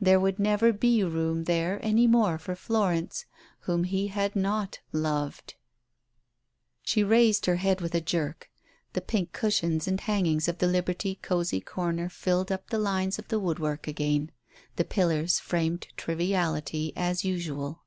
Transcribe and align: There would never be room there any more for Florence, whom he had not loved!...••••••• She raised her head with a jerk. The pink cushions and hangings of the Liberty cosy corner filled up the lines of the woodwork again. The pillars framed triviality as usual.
There 0.00 0.18
would 0.18 0.40
never 0.40 0.72
be 0.72 1.04
room 1.04 1.44
there 1.44 1.78
any 1.84 2.08
more 2.08 2.36
for 2.36 2.56
Florence, 2.56 3.26
whom 3.60 3.84
he 3.84 4.08
had 4.08 4.34
not 4.34 4.80
loved!...••••••• 4.90 5.40
She 6.82 7.04
raised 7.04 7.46
her 7.46 7.54
head 7.54 7.80
with 7.80 7.94
a 7.94 8.00
jerk. 8.00 8.50
The 8.94 9.00
pink 9.00 9.32
cushions 9.32 9.86
and 9.86 10.00
hangings 10.00 10.48
of 10.48 10.58
the 10.58 10.66
Liberty 10.66 11.14
cosy 11.22 11.60
corner 11.60 12.08
filled 12.08 12.50
up 12.50 12.70
the 12.70 12.78
lines 12.80 13.20
of 13.20 13.28
the 13.28 13.38
woodwork 13.38 13.86
again. 13.86 14.32
The 14.74 14.84
pillars 14.84 15.38
framed 15.38 15.86
triviality 15.96 16.92
as 16.96 17.24
usual. 17.24 17.84